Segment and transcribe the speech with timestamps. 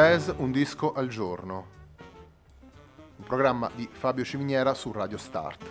[0.00, 1.66] Jazz Un disco al giorno,
[3.16, 5.62] un programma di Fabio Ciminiera su Radio Start.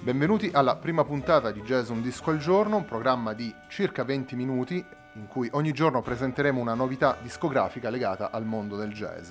[0.00, 4.34] Benvenuti alla prima puntata di Jazz Un disco al giorno, un programma di circa 20
[4.34, 4.84] minuti
[5.14, 9.30] in cui ogni giorno presenteremo una novità discografica legata al mondo del jazz.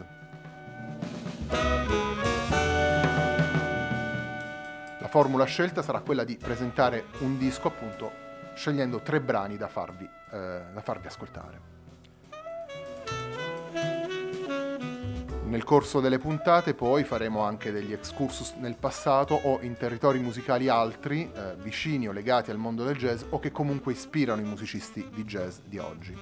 [4.99, 8.23] La formula scelta sarà quella di presentare un disco appunto
[8.55, 11.71] scegliendo tre brani da farvi, eh, da farvi ascoltare.
[15.45, 20.67] Nel corso delle puntate poi faremo anche degli excursus nel passato o in territori musicali
[20.67, 25.07] altri, eh, vicini o legati al mondo del jazz o che comunque ispirano i musicisti
[25.13, 26.17] di jazz di oggi.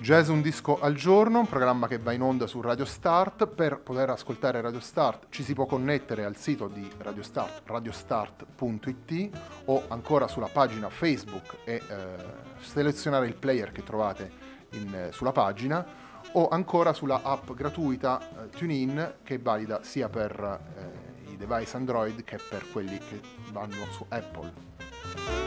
[0.00, 3.46] Jazz un disco al giorno, un programma che va in onda su Radio Start.
[3.46, 9.30] Per poter ascoltare Radio Start ci si può connettere al sito di Radio Start, radiostart.it
[9.66, 11.82] o ancora sulla pagina Facebook e eh,
[12.60, 14.32] selezionare il player che trovate
[14.70, 15.84] in, eh, sulla pagina
[16.32, 21.76] o ancora sulla app gratuita eh, TuneIn che è valida sia per eh, i device
[21.76, 23.20] Android che per quelli che
[23.52, 25.39] vanno su Apple.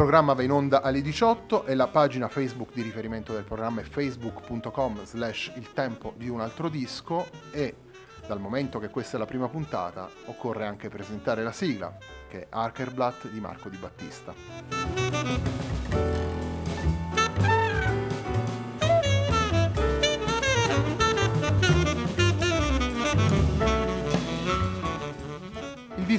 [0.00, 3.84] Programma va in onda alle 18 e la pagina Facebook di riferimento del programma è
[3.84, 7.74] facebook.com slash il tempo di un altro disco e
[8.26, 11.94] dal momento che questa è la prima puntata occorre anche presentare la sigla
[12.30, 14.32] che è Arkerblatt di Marco Di Battista.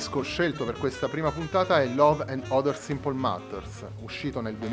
[0.01, 4.67] Disco scelto per questa prima puntata è Love and Other Simple Matters, uscito nel, di,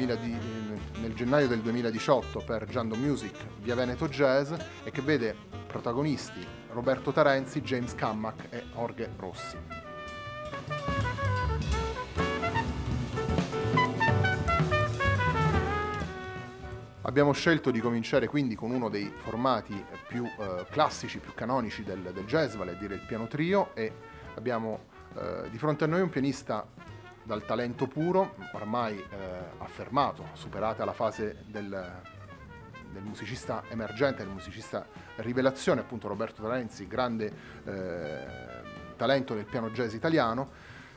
[1.01, 5.37] nel gennaio del 2018 per Giando Music via Veneto Jazz e che vede
[5.67, 6.41] protagonisti
[6.73, 9.57] Roberto Tarenzi, James Cammack e Jorge Rossi.
[17.03, 22.01] Abbiamo scelto di cominciare quindi con uno dei formati più eh, classici, più canonici del,
[22.01, 23.93] del jazz, vale a dire il piano trio, e
[24.35, 26.67] abbiamo eh, di fronte a noi un pianista
[27.23, 29.05] dal talento puro, ormai eh,
[29.59, 31.69] affermato, superata la fase del,
[32.91, 34.87] del, musicista emergente, del musicista
[35.17, 37.33] rivelazione, appunto Roberto Tarenzi, grande
[37.65, 38.27] eh,
[38.97, 40.49] talento del piano jazz italiano,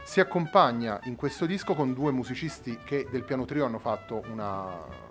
[0.03, 5.09] si accompagna in questo disco con due musicisti che del piano trio hanno fatto una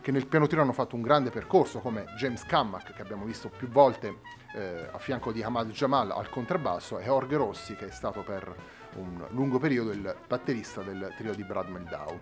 [0.00, 3.48] che nel piano trio hanno fatto un grande percorso come James Cammack che abbiamo visto
[3.48, 4.18] più volte
[4.54, 8.54] eh, a fianco di Hamad Jamal al contrabbasso e Jorge Rossi che è stato per
[8.96, 12.20] un lungo periodo il batterista del trio di Brad Meldau.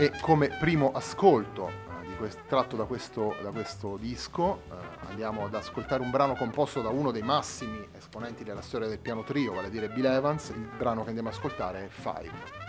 [0.00, 1.87] E come primo ascolto
[2.18, 4.74] quest- tratto da questo, da questo disco eh,
[5.08, 9.22] andiamo ad ascoltare un brano composto da uno dei massimi esponenti della storia del piano
[9.22, 12.66] trio, vale a dire Bill Evans, il brano che andiamo ad ascoltare è Five.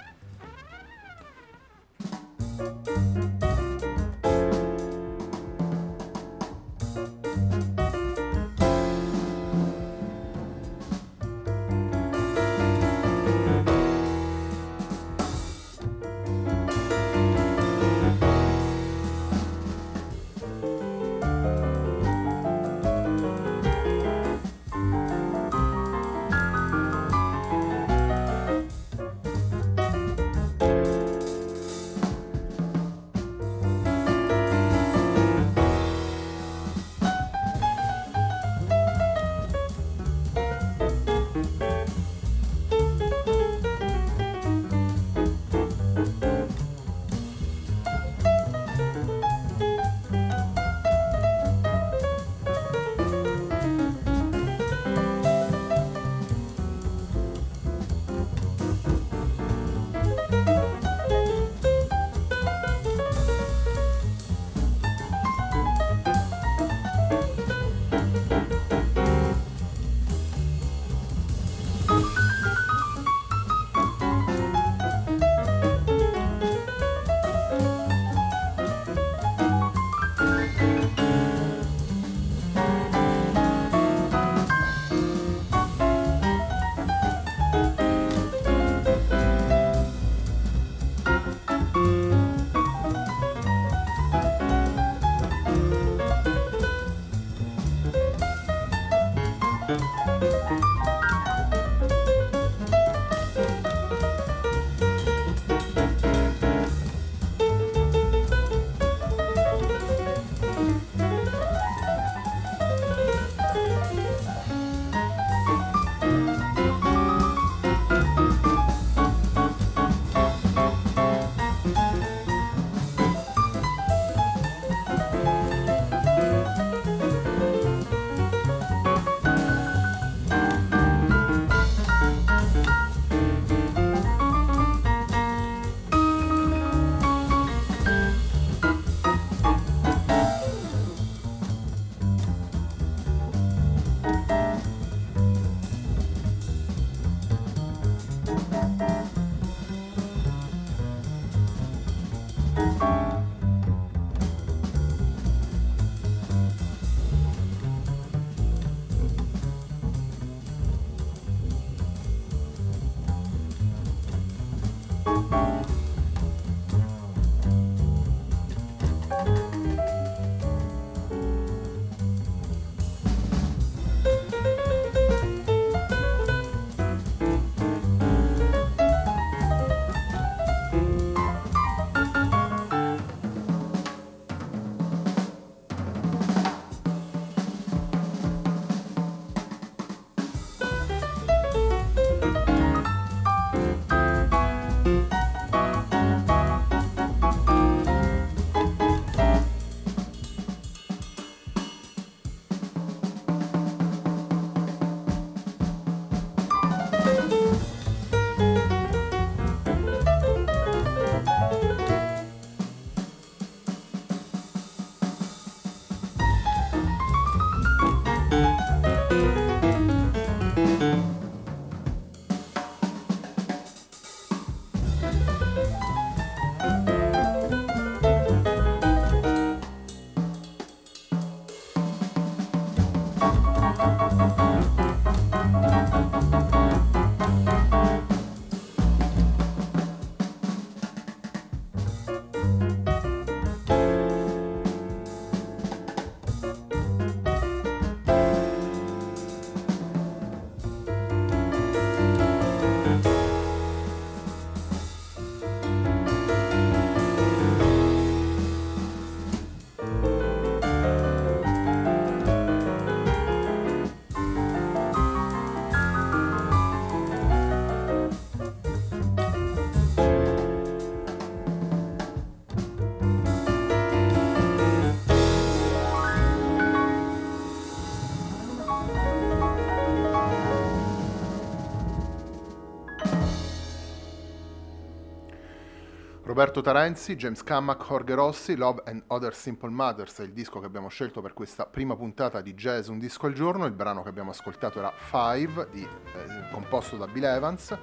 [286.29, 290.67] Roberto Tarenzi, James Cammack, Jorge Rossi, Love and Other Simple Matters è il disco che
[290.67, 293.65] abbiamo scelto per questa prima puntata di Jazz Un Disco al Giorno.
[293.65, 297.75] Il brano che abbiamo ascoltato era Five, di, eh, composto da Bill Evans.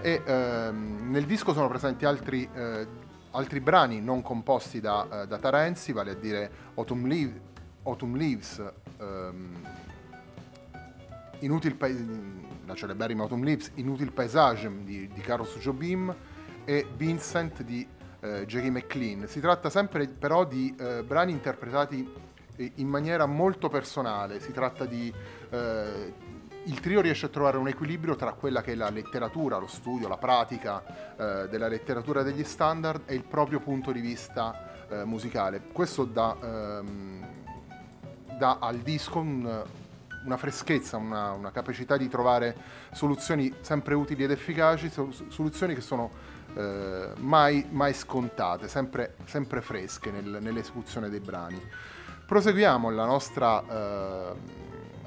[0.00, 2.84] E ehm, nel disco sono presenti altri, eh,
[3.30, 7.40] altri brani non composti da, eh, da, Tarenzi, vale a dire Autumn, Leave,
[7.84, 8.60] Autumn Leaves.
[8.98, 9.52] Ehm,
[11.38, 11.88] Inutil pa-
[12.66, 16.12] la celeberrima Autumn Leaves, Inutil Paysage di, di Carlos Jobim
[16.64, 17.86] e Vincent di
[18.20, 19.26] eh, Jerry McLean.
[19.26, 22.10] Si tratta sempre però di eh, brani interpretati
[22.56, 25.12] eh, in maniera molto personale, si tratta di...
[25.50, 26.32] Eh,
[26.66, 30.08] il trio riesce a trovare un equilibrio tra quella che è la letteratura, lo studio,
[30.08, 30.82] la pratica
[31.14, 35.60] eh, della letteratura degli standard e il proprio punto di vista eh, musicale.
[35.72, 37.26] Questo dà, ehm,
[38.38, 39.62] dà al disco un,
[40.24, 42.56] una freschezza, una, una, capacità di trovare
[42.92, 44.90] soluzioni sempre utili ed efficaci,
[45.28, 46.10] soluzioni che sono
[46.54, 51.60] eh, mai, mai, scontate, sempre, sempre fresche nel, nell'esecuzione dei brani.
[52.26, 54.32] Proseguiamo nostra, eh,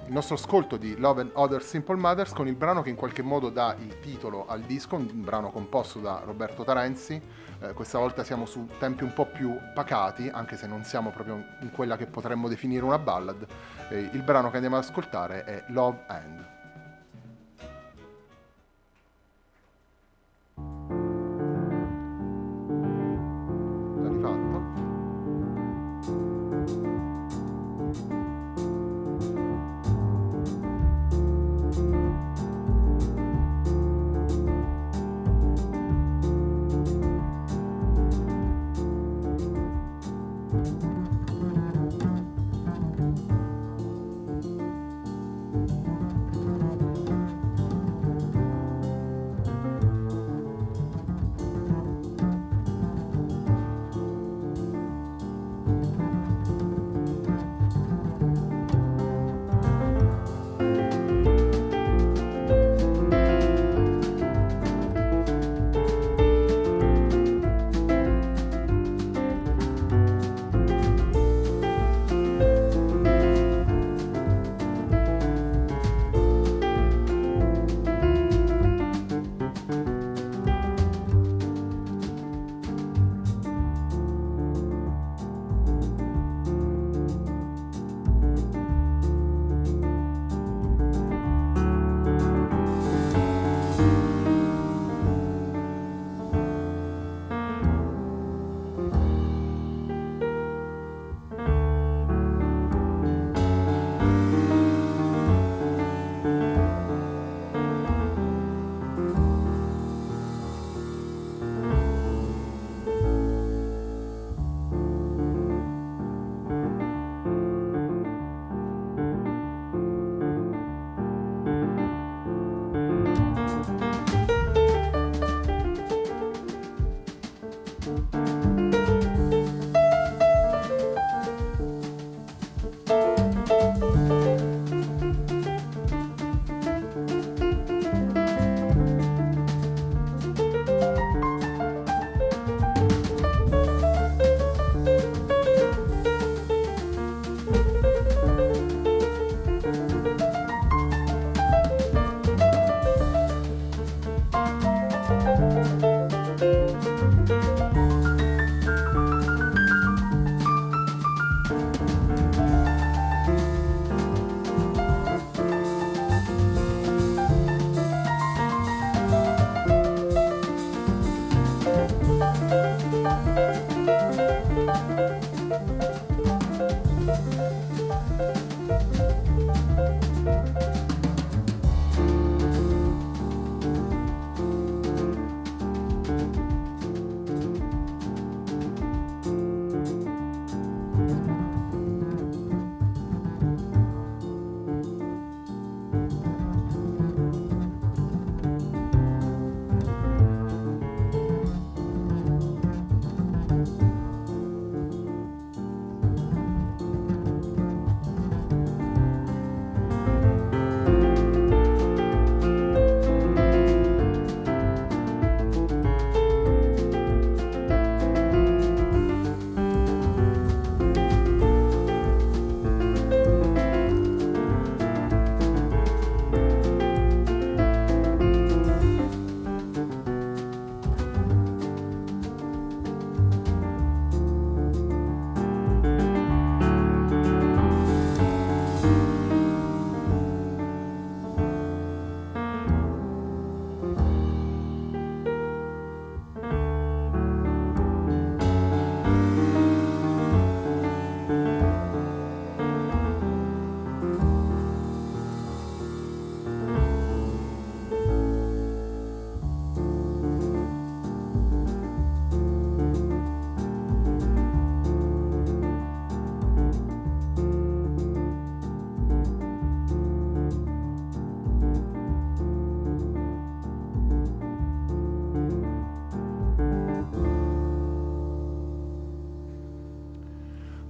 [0.06, 3.22] il nostro ascolto di Love and Other Simple Mothers con il brano che in qualche
[3.22, 7.22] modo dà il titolo al disco, un brano composto da Roberto Tarenzi.
[7.60, 11.44] Eh, questa volta siamo su tempi un po' più pacati, anche se non siamo proprio
[11.62, 13.46] in quella che potremmo definire una ballad.
[13.90, 16.57] Il brano che andiamo ad ascoltare è Love and.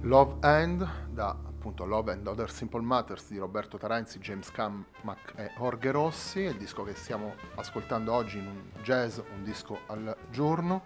[0.08, 5.50] Love End da appunto Love and Other Simple Matters di Roberto Tarenzi, James Cammack e
[5.58, 10.84] Jorge Rossi, il disco che stiamo ascoltando oggi in un jazz, un disco al giorno.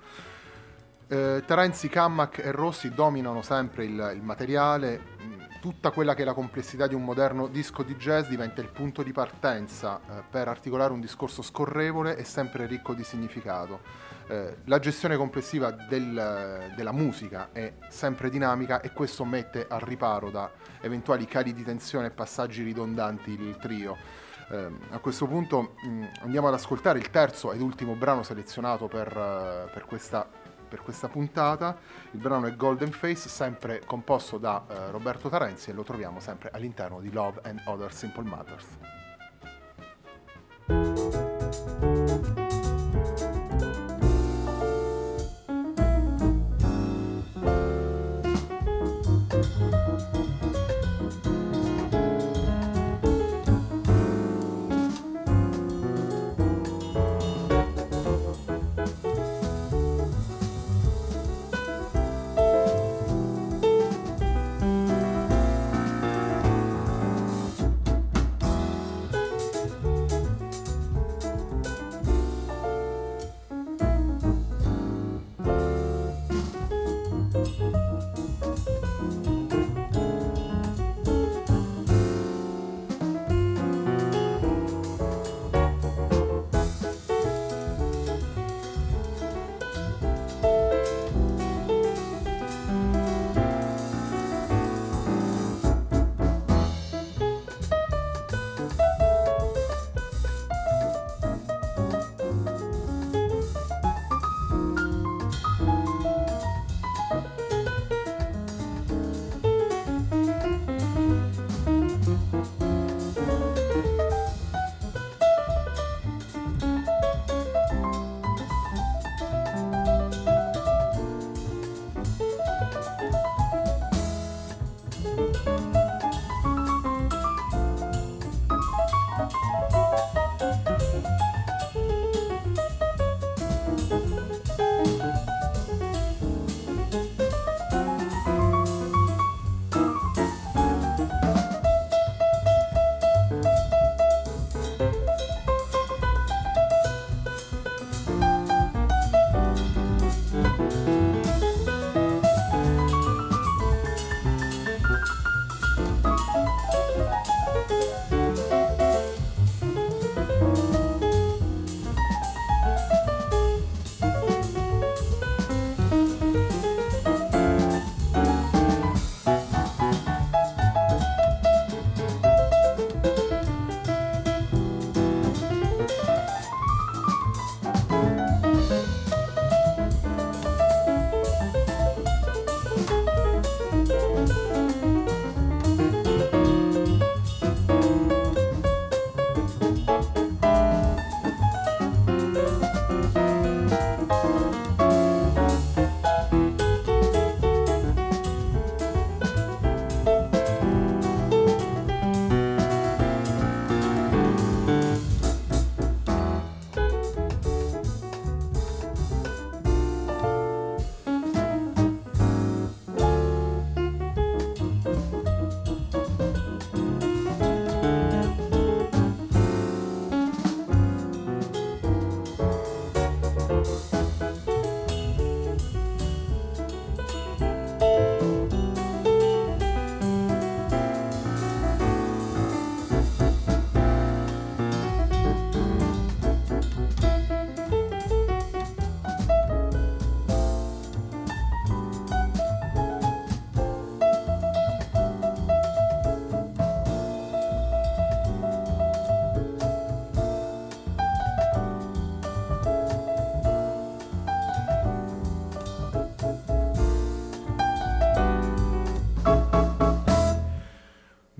[1.06, 5.00] Eh, Tarenzi, Cammack e Rossi dominano sempre il, il materiale,
[5.62, 9.04] tutta quella che è la complessità di un moderno disco di jazz diventa il punto
[9.04, 13.78] di partenza eh, per articolare un discorso scorrevole e sempre ricco di significato.
[14.26, 20.30] Eh, la gestione complessiva del, della musica è sempre dinamica e questo mette al riparo
[20.30, 20.50] da
[20.80, 23.96] eventuali cali di tensione e passaggi ridondanti il trio.
[24.50, 28.88] Eh, a questo punto mh, mm, andiamo ad ascoltare il terzo ed ultimo brano selezionato
[28.88, 30.28] per, uh, per, questa,
[30.72, 31.76] per, questa, puntata.
[32.12, 36.50] Il brano è Golden Face, sempre composto da uh, Roberto Tarenzi e lo troviamo sempre
[36.50, 38.66] all'interno di Love and Other Simple Matters.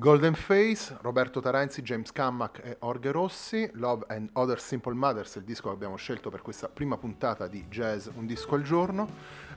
[0.03, 5.45] Golden Face, Roberto Tarenzi, James Cammack e Orge Rossi, Love and Other Simple Mothers, il
[5.45, 9.07] disco che abbiamo scelto per questa prima puntata di Jazz Un disco al giorno.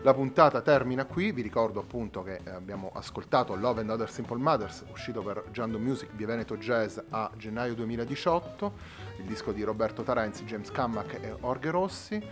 [0.03, 4.37] La puntata termina qui, vi ricordo appunto che eh, abbiamo ascoltato Love and Other Simple
[4.37, 8.71] Mothers, uscito per Giando Music di Veneto Jazz a gennaio 2018,
[9.17, 12.23] il disco di Roberto Tarenzi, James Cammack e Orge Rossi.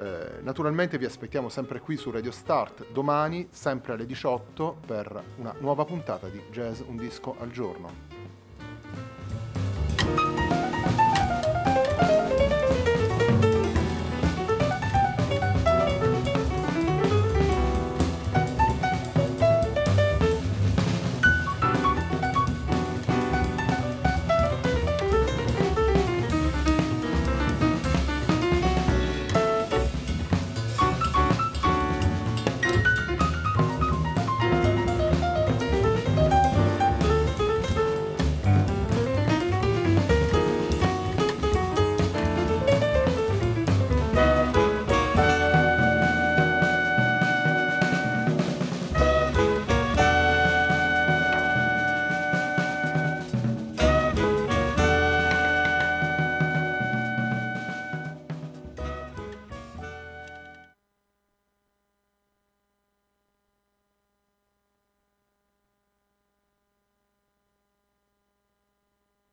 [0.00, 5.54] Eh, naturalmente vi aspettiamo sempre qui su Radio Start domani, sempre alle 18, per una
[5.60, 8.09] nuova puntata di Jazz Un Disco al Giorno.